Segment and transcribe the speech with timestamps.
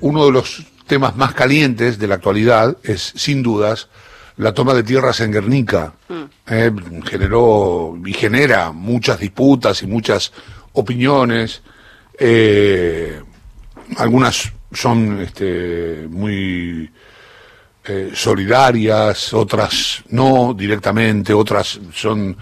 [0.00, 3.88] Uno de los temas más calientes de la actualidad es, sin dudas,
[4.36, 5.92] la toma de tierras en Guernica.
[6.48, 6.72] Eh,
[7.04, 10.32] generó y genera muchas disputas y muchas
[10.72, 11.62] opiniones.
[12.18, 13.20] Eh,
[13.98, 16.90] algunas son este, muy
[17.84, 22.36] eh, solidarias, otras no directamente, otras son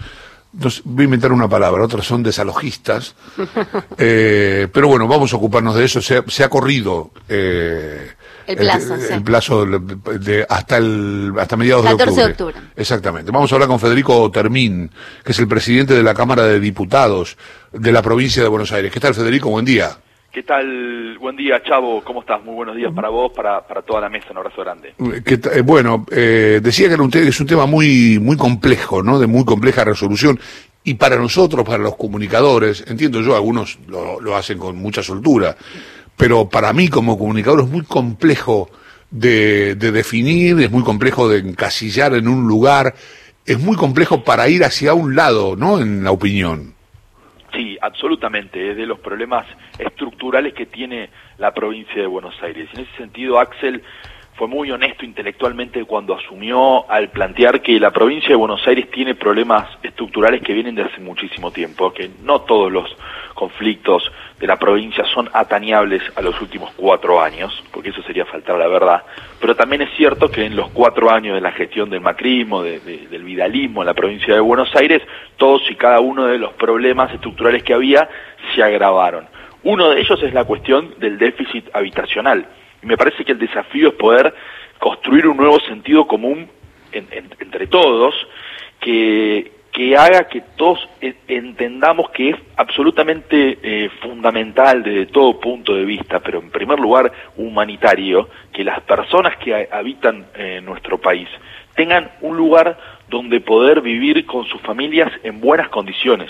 [0.51, 3.15] voy a inventar una palabra, otras son desalojistas,
[3.97, 6.01] eh, pero bueno, vamos a ocuparnos de eso.
[6.01, 8.11] Se, ha corrido eh,
[8.47, 12.15] el plazo, el, plazo de, hasta el hasta mediados de octubre.
[12.15, 12.55] de octubre.
[12.75, 13.31] Exactamente.
[13.31, 14.91] Vamos a hablar con Federico Termín,
[15.23, 17.37] que es el presidente de la Cámara de Diputados
[17.71, 18.91] de la provincia de Buenos Aires.
[18.91, 19.49] ¿Qué tal, Federico?
[19.49, 19.97] Buen día.
[20.39, 21.17] ¿Qué tal?
[21.19, 22.01] Buen día, Chavo.
[22.01, 22.41] ¿Cómo estás?
[22.45, 24.27] Muy buenos días para vos, para, para toda la mesa.
[24.31, 24.93] Un abrazo grande.
[24.97, 29.19] Eh, bueno, eh, decía que era un, es un tema muy, muy complejo, ¿no?
[29.19, 30.39] De muy compleja resolución.
[30.85, 35.57] Y para nosotros, para los comunicadores, entiendo yo, algunos lo, lo hacen con mucha soltura,
[36.15, 38.69] pero para mí como comunicador es muy complejo
[39.11, 42.95] de, de definir, es muy complejo de encasillar en un lugar,
[43.45, 45.81] es muy complejo para ir hacia un lado, ¿no?
[45.81, 46.78] En la opinión.
[47.53, 48.71] Sí, absolutamente.
[48.71, 49.45] Es de los problemas
[49.77, 52.69] estructurales que tiene la provincia de Buenos Aires.
[52.73, 53.83] En ese sentido, Axel
[54.39, 59.13] fue muy honesto intelectualmente cuando asumió al plantear que la provincia de Buenos Aires tiene
[59.13, 62.89] problemas estructurales que vienen de hace muchísimo tiempo, que no todos los
[63.33, 68.55] conflictos de la provincia son atañables a los últimos cuatro años, porque eso sería faltar
[68.55, 69.03] a la verdad,
[69.41, 73.23] pero también es cierto que en los cuatro años de la gestión del macrismo, del
[73.25, 75.01] vidalismo en la provincia de Buenos Aires,
[75.35, 78.07] todos y cada uno de los problemas estructurales que había
[78.55, 79.27] se agravaron.
[79.63, 82.47] Uno de ellos es la cuestión del déficit habitacional.
[82.81, 84.33] Y me parece que el desafío es poder
[84.79, 86.47] construir un nuevo sentido común
[86.91, 88.15] entre todos
[88.79, 90.79] que, que haga que todos
[91.27, 97.11] entendamos que es absolutamente eh, fundamental desde todo punto de vista, pero en primer lugar
[97.37, 101.29] humanitario, que las personas que habitan en nuestro país
[101.75, 102.77] tengan un lugar
[103.07, 106.29] donde poder vivir con sus familias en buenas condiciones.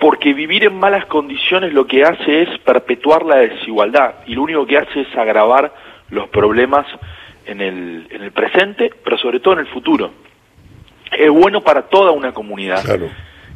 [0.00, 4.66] Porque vivir en malas condiciones lo que hace es perpetuar la desigualdad y lo único
[4.66, 5.72] que hace es agravar
[6.08, 6.86] los problemas
[7.46, 10.10] en el, en el presente, pero sobre todo en el futuro
[11.12, 12.82] es bueno para toda una comunidad.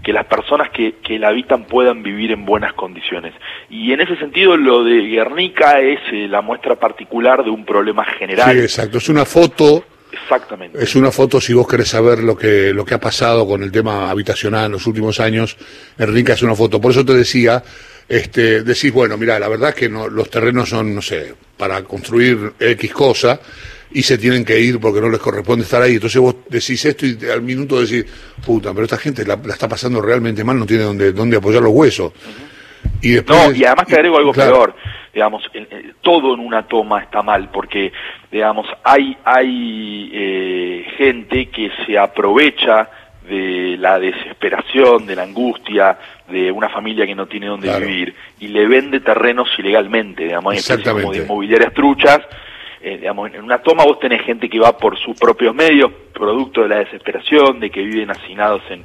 [0.03, 3.33] que las personas que, que la habitan puedan vivir en buenas condiciones.
[3.71, 8.05] Y en ese sentido lo de Guernica es eh, la muestra particular de un problema
[8.05, 8.53] general.
[8.53, 8.99] Sí, exacto.
[8.99, 9.83] Es una foto.
[10.35, 10.83] Exactamente.
[10.83, 13.71] Es una foto, si vos querés saber lo que, lo que ha pasado con el
[13.71, 15.57] tema habitacional en los últimos años,
[15.97, 16.81] Guernica es una foto.
[16.81, 17.63] Por eso te decía,
[18.09, 21.83] este, decís, bueno, mira, la verdad es que no, los terrenos son, no sé, para
[21.85, 23.41] construir X cosa,
[23.95, 25.95] y se tienen que ir porque no les corresponde estar ahí.
[25.95, 28.05] Entonces vos decís esto y al minuto decís,
[28.45, 31.73] puta, pero esta gente la, está pasando realmente mal, no tiene dónde, dónde apoyar los
[31.73, 32.13] huesos.
[33.01, 34.75] Y después, no, y además te agrego algo peor,
[35.15, 35.49] digamos,
[36.03, 37.93] todo en una toma está mal, porque,
[38.31, 42.91] digamos, hay, hay eh, gente que se aprovecha
[43.29, 45.97] de la desesperación, de la angustia,
[46.29, 51.13] de una familia que no tiene dónde vivir, y le vende terrenos ilegalmente, digamos, como
[51.13, 52.21] de inmobiliarias truchas,
[52.85, 56.63] eh, digamos, en una toma vos tenés gente que va por sus propios medios, producto
[56.63, 58.85] de la desesperación, de que viven hacinados en,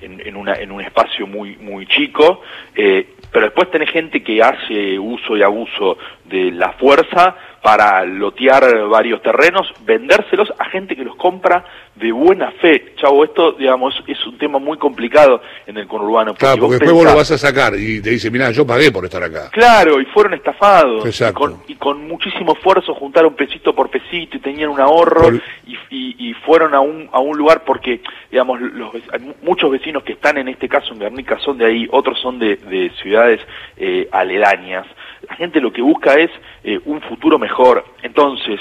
[0.00, 2.42] en, en, una, en un espacio muy, muy chico,
[2.76, 8.62] eh, pero después tenés gente que hace uso y abuso de la fuerza para lotear
[8.88, 11.64] varios terrenos, vendérselos a gente que los compra
[11.94, 12.92] de buena fe.
[12.96, 16.34] Chavo, esto, digamos, es un tema muy complicado en el conurbano.
[16.34, 19.06] Claro, porque después vos lo vas a sacar y te dice, mira, yo pagué por
[19.06, 19.48] estar acá.
[19.50, 21.06] Claro, y fueron estafados.
[21.06, 21.62] Exacto.
[21.66, 25.30] Y con, muchísimo esfuerzo juntaron pesito por pesito y tenían un ahorro
[25.66, 25.76] y,
[26.18, 28.92] y, fueron a un, a un lugar porque, digamos, los,
[29.40, 32.56] muchos vecinos que están en este caso en Guernica son de ahí, otros son de,
[32.56, 33.40] de ciudades
[33.78, 34.86] eh, aledañas.
[35.28, 36.30] La gente lo que busca es
[36.62, 37.84] eh, un futuro mejor.
[38.02, 38.60] Entonces,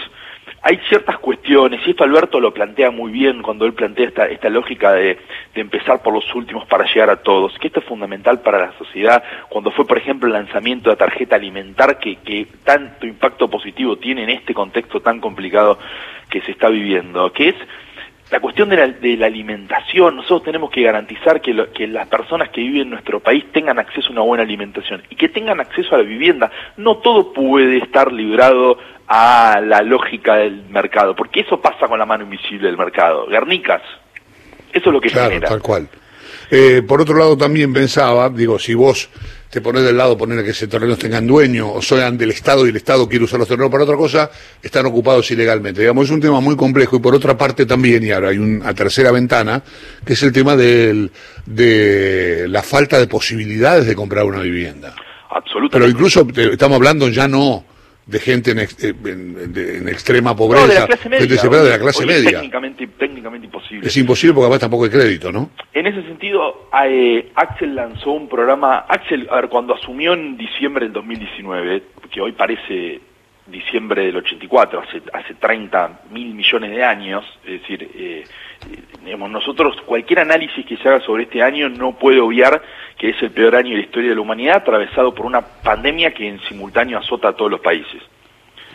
[0.61, 4.49] hay ciertas cuestiones, y esto Alberto lo plantea muy bien cuando él plantea esta, esta
[4.49, 5.19] lógica de,
[5.53, 8.77] de, empezar por los últimos para llegar a todos, que esto es fundamental para la
[8.77, 13.49] sociedad, cuando fue, por ejemplo, el lanzamiento de la tarjeta alimentar, que, que tanto impacto
[13.49, 15.79] positivo tiene en este contexto tan complicado
[16.29, 17.55] que se está viviendo, que es
[18.33, 22.49] la cuestión de la, de la, alimentación, nosotros tenemos que garantizar que, que, las personas
[22.49, 25.93] que viven en nuestro país tengan acceso a una buena alimentación y que tengan acceso
[25.93, 26.51] a la vivienda.
[26.75, 32.07] No todo puede estar librado a la lógica del mercado, porque eso pasa con la
[32.07, 33.27] mano invisible del mercado.
[33.27, 33.83] Garnicas,
[34.71, 35.87] eso es lo que claro, tal cual.
[36.51, 39.09] Eh, por otro lado, también pensaba, digo, si vos
[39.49, 42.69] te pones del lado, poner que ese terrenos tengan dueño o sean del Estado y
[42.69, 44.31] el Estado quiere usar los terrenos para otra cosa,
[44.61, 45.81] están ocupados ilegalmente.
[45.81, 48.73] Digamos, es un tema muy complejo y por otra parte también, y ahora hay una
[48.73, 49.61] tercera ventana,
[50.03, 51.11] que es el tema del,
[51.45, 54.95] de la falta de posibilidades de comprar una vivienda.
[55.29, 55.71] Absolutamente.
[55.71, 57.72] Pero incluso estamos hablando ya no
[58.05, 62.29] de gente en, en, extrema pobreza, de la clase media, de la clase media.
[62.29, 63.87] Es técnicamente, técnicamente imposible.
[63.87, 65.51] Es imposible porque además tampoco hay crédito, ¿no?
[65.73, 70.85] En ese sentido, eh, Axel lanzó un programa, Axel, a ver, cuando asumió en diciembre
[70.85, 73.01] del 2019, que hoy parece
[73.47, 78.23] diciembre del 84, hace, hace 30 mil millones de años, es decir, eh,
[79.03, 82.61] digamos, nosotros, cualquier análisis que se haga sobre este año no puede obviar
[82.97, 86.13] que es el peor año de la historia de la humanidad, atravesado por una pandemia
[86.13, 88.01] que en simultáneo azota a todos los países.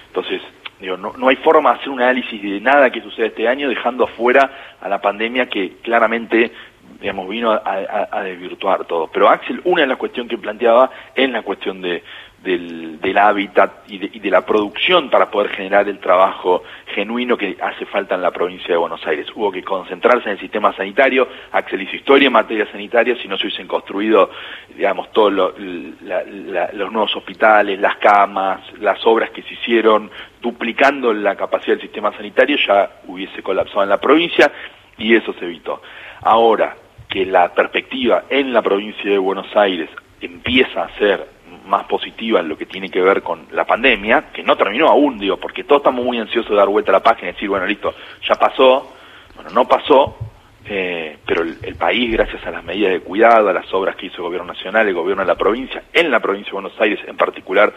[0.08, 0.42] Entonces,
[0.80, 3.68] digo, no, no hay forma de hacer un análisis de nada que sucede este año
[3.68, 6.52] dejando afuera a la pandemia que claramente
[7.00, 9.08] digamos, vino a, a, desvirtuar todo.
[9.12, 12.02] Pero Axel, una de las cuestiones que planteaba es la cuestión de,
[12.48, 17.36] del, del hábitat y de, y de, la producción para poder generar el trabajo genuino
[17.36, 19.26] que hace falta en la provincia de Buenos Aires.
[19.34, 23.36] Hubo que concentrarse en el sistema sanitario, Axel hizo historia en materia sanitaria, si no
[23.36, 24.30] se hubiesen construido,
[24.74, 30.10] digamos, todos los nuevos hospitales, las camas, las obras que se hicieron,
[30.40, 34.50] duplicando la capacidad del sistema sanitario, ya hubiese colapsado en la provincia
[34.96, 35.82] y eso se evitó.
[36.22, 36.74] Ahora
[37.08, 39.90] que la perspectiva en la provincia de Buenos Aires
[40.20, 41.37] empieza a ser
[41.68, 45.18] más positiva en lo que tiene que ver con la pandemia, que no terminó aún,
[45.18, 47.66] digo, porque todos estamos muy ansiosos de dar vuelta a la página y decir, bueno,
[47.66, 47.94] listo,
[48.26, 48.94] ya pasó,
[49.36, 50.16] bueno, no pasó,
[50.64, 54.16] eh, pero el, país, gracias a las medidas de cuidado, a las obras que hizo
[54.16, 57.16] el gobierno nacional, el gobierno de la provincia, en la provincia de Buenos Aires en
[57.16, 57.72] particular,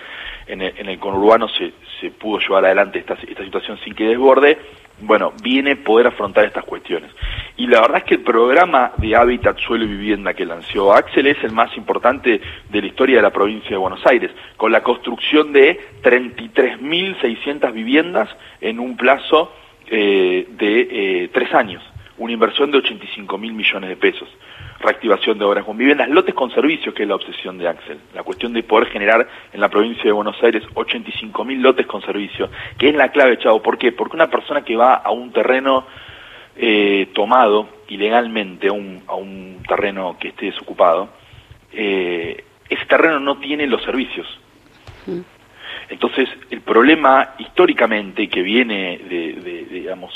[0.47, 1.71] en el, en el conurbano se,
[2.11, 4.57] pudo llevar adelante esta situación sin que desborde,
[5.01, 7.11] bueno, viene poder afrontar estas cuestiones.
[7.57, 11.27] Y la verdad es que el programa de hábitat, suelo y vivienda que lanzó Axel
[11.27, 14.81] es el más importante de la historia de la provincia de Buenos Aires, con la
[14.81, 18.29] construcción de 33.600 viviendas
[18.61, 19.53] en un plazo
[19.87, 21.83] eh, de eh, tres años,
[22.17, 24.29] una inversión de 85 mil millones de pesos
[24.81, 28.23] reactivación de obras con viviendas, lotes con servicios, que es la obsesión de Axel, la
[28.23, 32.49] cuestión de poder generar en la provincia de Buenos Aires 85 mil lotes con servicios,
[32.77, 33.61] que es la clave, Chavo.
[33.61, 33.91] ¿Por qué?
[33.91, 35.85] Porque una persona que va a un terreno
[36.55, 41.09] eh, tomado ilegalmente, a un, a un terreno que esté desocupado,
[41.71, 44.27] eh, ese terreno no tiene los servicios.
[45.05, 45.19] Mm.
[45.91, 50.13] Entonces, el problema históricamente que viene de, digamos,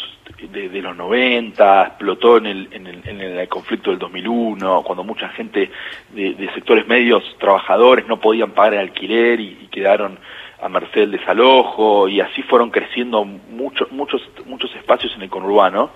[0.50, 5.28] de, los 90, explotó en el, en, el, en el, conflicto del 2001, cuando mucha
[5.30, 5.70] gente
[6.14, 10.18] de, sectores medios, trabajadores, no podían pagar el alquiler y, quedaron
[10.62, 15.90] a merced del desalojo, y así fueron creciendo muchos, muchos, muchos espacios en el conurbano,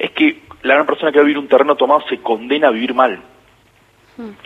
[0.00, 2.72] es que la gran persona que va a vivir un terreno tomado se condena a
[2.72, 3.22] vivir mal.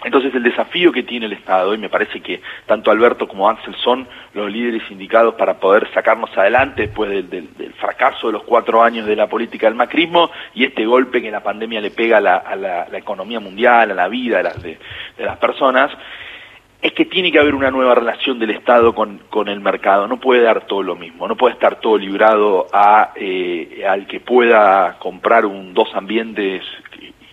[0.05, 3.75] Entonces el desafío que tiene el Estado, y me parece que tanto Alberto como Axel
[3.77, 9.07] son los líderes indicados para poder sacarnos adelante después del, fracaso de los cuatro años
[9.07, 12.89] de la política del macrismo y este golpe que la pandemia le pega a la,
[12.93, 14.79] economía mundial, a la vida de las, de,
[15.19, 15.91] las personas,
[16.83, 20.09] es que tiene que haber una nueva relación del Estado con, con, el mercado.
[20.09, 24.21] No puede dar todo lo mismo, no puede estar todo librado a, eh, al que
[24.21, 26.63] pueda comprar un dos ambientes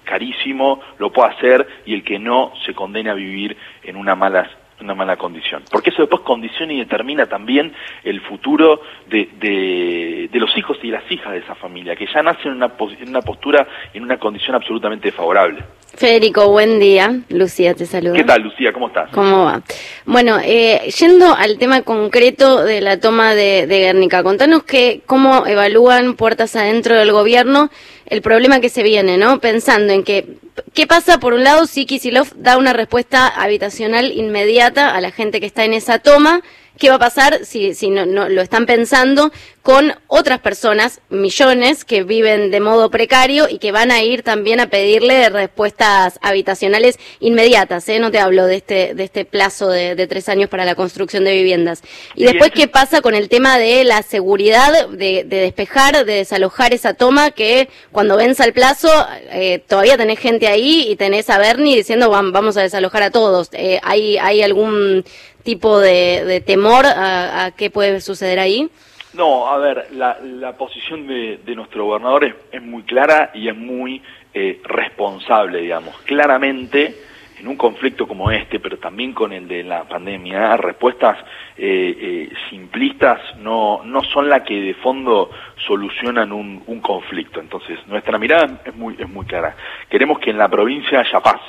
[0.07, 4.49] carísimo lo puede hacer y el que no se condena a vivir en una mala
[4.81, 5.63] una mala condición.
[5.71, 7.73] Porque eso después condiciona y determina también
[8.03, 12.51] el futuro de, de, los hijos y las hijas de esa familia, que ya nacen
[12.51, 15.63] en una, en una postura, en una condición absolutamente favorable.
[15.95, 17.21] Federico, buen día.
[17.29, 18.13] Lucía te saluda.
[18.13, 18.71] ¿Qué tal, Lucía?
[18.71, 19.09] ¿Cómo estás?
[19.11, 19.61] ¿Cómo va?
[20.05, 25.47] Bueno, eh, yendo al tema concreto de la toma de, de Guernica, contanos que, cómo
[25.47, 27.71] evalúan puertas adentro del gobierno
[28.09, 29.39] el problema que se viene, ¿no?
[29.39, 30.37] Pensando en que,
[30.73, 31.19] ¿qué pasa?
[31.19, 35.65] Por un lado, si Kisilov da una respuesta habitacional inmediata a la gente que está
[35.65, 36.41] en esa toma,
[36.77, 39.31] qué va a pasar si, si no, no, lo están pensando
[39.67, 44.61] con otras personas, millones, que viven de modo precario y que van a ir también
[44.61, 47.89] a pedirle respuestas habitacionales inmediatas.
[47.89, 47.99] ¿eh?
[47.99, 51.33] No te hablo de este, de este plazo de, tres años para la construcción de
[51.33, 51.81] viviendas.
[52.15, 56.93] Y después, ¿qué pasa con el tema de la seguridad, de, despejar, de desalojar esa
[56.93, 58.87] toma que cuando venza el plazo
[59.31, 63.49] eh, todavía tenés gente ahí y tenés a Bernie diciendo vamos a desalojar a todos?
[63.51, 65.03] Eh, ¿hay, ¿Hay algún
[65.47, 68.69] tipo de, temor a, qué puede suceder ahí?
[69.13, 74.01] No, a ver, la, posición de, nuestro gobernador es, muy clara y es muy
[74.33, 75.95] eh, responsable, digamos.
[76.01, 76.97] Claramente,
[77.39, 81.17] en un conflicto como este, pero también con el de la pandemia, respuestas
[81.55, 85.29] eh, eh, simplistas no, no son las que de fondo
[85.65, 87.39] solucionan un, un conflicto.
[87.39, 89.55] Entonces, nuestra mirada es muy, es muy clara.
[89.89, 91.39] Queremos que en la provincia haya paz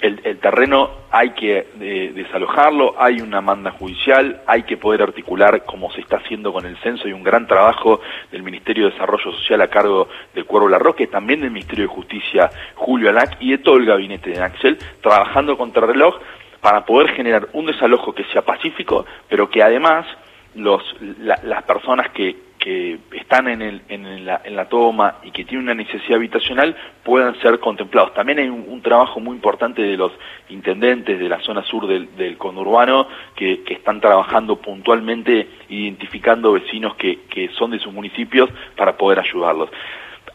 [0.00, 5.90] el, terreno hay que eh, desalojarlo, hay una manda judicial, hay que poder articular como
[5.92, 7.08] se está haciendo con el censo.
[7.08, 8.00] Y un gran trabajo
[8.32, 12.50] del Ministerio de Desarrollo Social a cargo del Cuervo Larroque, también del Ministerio de Justicia
[12.74, 16.16] Julio Alac y de todo el gabinete de Axel, trabajando contra reloj
[16.60, 20.06] para poder generar un desalojo que sea pacífico, pero que además
[20.54, 25.44] los, las personas que, que están en, el, en, la, en, la, toma y que
[25.44, 28.12] tienen una necesidad habitacional puedan ser contemplados.
[28.12, 30.12] También hay un, trabajo muy importante de los
[30.50, 36.94] intendentes de la zona sur del, del conurbano que, que, están trabajando puntualmente identificando vecinos
[36.96, 39.70] que, que son de sus municipios para poder ayudarlos.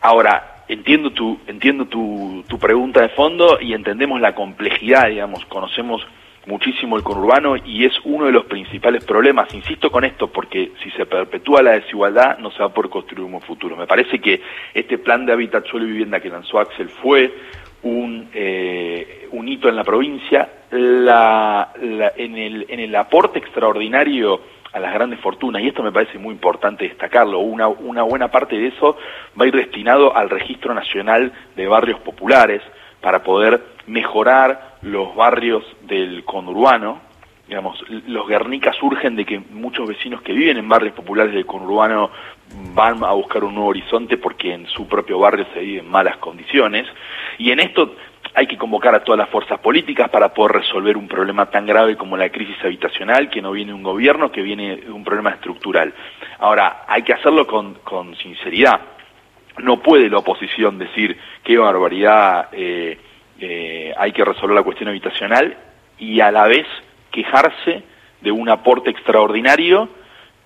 [0.01, 6.05] Ahora, entiendo tu, entiendo tu, tu pregunta de fondo y entendemos la complejidad, digamos, conocemos
[6.47, 9.53] muchísimo el conurbano y es uno de los principales problemas.
[9.53, 13.25] Insisto con esto porque si se perpetúa la desigualdad no se va a poder construir
[13.25, 13.75] un buen futuro.
[13.75, 14.41] Me parece que
[14.73, 17.33] este plan de hábitat, suelo y vivienda que lanzó Axel fue
[17.83, 20.49] un, eh, un hito en la provincia.
[20.71, 24.41] La, en, el, en el aporte extraordinario
[24.73, 28.57] a las grandes fortunas, y esto me parece muy importante destacarlo, una, una buena parte
[28.57, 28.97] de eso
[29.39, 32.61] va a ir destinado al Registro Nacional de Barrios Populares
[32.99, 37.01] para poder mejorar los barrios del conurbano,
[37.47, 42.11] digamos, los Guernica surgen de que muchos vecinos que viven en barrios populares del conurbano
[42.73, 46.17] van a buscar un nuevo horizonte porque en su propio barrio se vive en malas
[46.17, 46.85] condiciones,
[47.39, 47.95] y en esto
[48.35, 51.95] hay que convocar a todas las fuerzas políticas para poder resolver un problema tan grave
[51.97, 55.93] como la crisis habitacional, que no viene un gobierno, que viene un problema estructural.
[56.39, 58.81] Ahora, hay que hacerlo con, con sinceridad.
[59.59, 62.99] No puede la oposición decir qué barbaridad eh,
[63.39, 65.57] eh, hay que resolver la cuestión habitacional
[65.99, 66.65] y a la vez
[67.11, 67.83] quejarse
[68.21, 69.89] de un aporte extraordinario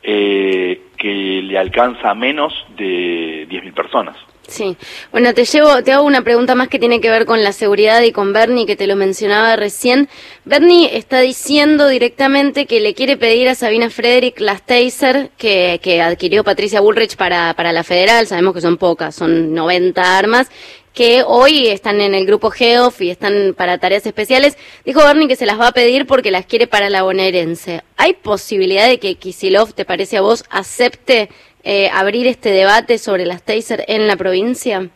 [0.01, 4.15] eh, que le alcanza a menos de 10.000 personas.
[4.50, 4.75] Sí,
[5.12, 8.01] bueno, te llevo, te hago una pregunta más que tiene que ver con la seguridad
[8.01, 10.10] y con Bernie, que te lo mencionaba recién.
[10.43, 16.01] Bernie está diciendo directamente que le quiere pedir a Sabina Frederick las taser que, que
[16.01, 20.50] adquirió Patricia Bullrich para, para la federal, sabemos que son pocas, son 90 armas,
[20.93, 24.58] que hoy están en el grupo GEOF y están para tareas especiales.
[24.86, 27.84] Dijo Bernie que se las va a pedir porque las quiere para la bonaerense.
[27.98, 31.29] ¿Hay posibilidad de que Kisilov, te parece a vos, acepte
[31.63, 34.89] eh, abrir este debate sobre las taser en la provincia?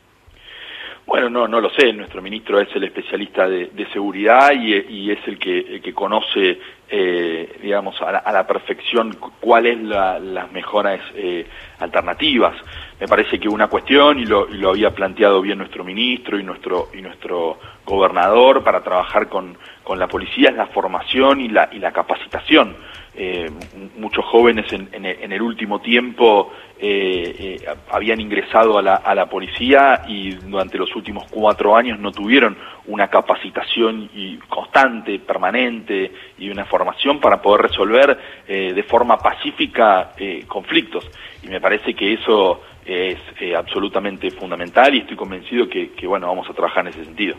[1.06, 1.92] Bueno, no, no lo sé.
[1.94, 8.32] Nuestro ministro es el especialista de, seguridad y, es el que, conoce, eh, digamos, a
[8.32, 11.46] la, perfección cuáles la, las mejores eh,
[11.80, 12.56] alternativas.
[13.00, 16.44] Me parece que una cuestión, y lo, y lo había planteado bien nuestro ministro y
[16.44, 21.70] nuestro, y nuestro gobernador para trabajar con, con la policía, es la formación y la,
[21.72, 22.78] y la capacitación
[23.16, 23.50] eh,
[23.98, 29.30] muchos jóvenes en, en, el último tiempo eh, eh, habían ingresado a la, a la,
[29.30, 36.50] policía y durante los últimos cuatro años no tuvieron una capacitación y constante, permanente y
[36.50, 40.12] una formación para poder resolver eh, de forma pacífica
[40.48, 41.10] conflictos.
[41.44, 43.18] Y me parece que eso es
[43.56, 47.38] absolutamente fundamental y estoy convencido que, que, bueno, vamos a trabajar en ese sentido.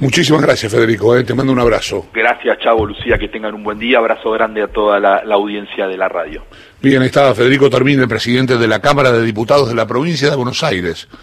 [0.00, 1.16] Muchísimas gracias, Federico.
[1.16, 1.24] Eh.
[1.24, 2.06] Te mando un abrazo.
[2.12, 3.16] Gracias, Chavo, Lucía.
[3.16, 3.98] Que tengan un buen día.
[3.98, 6.44] Abrazo grande a toda la, audiencia de la radio.
[6.82, 10.62] Bien, está Federico Termine, presidente de la Cámara de Diputados de la provincia de Buenos
[10.62, 11.08] Aires.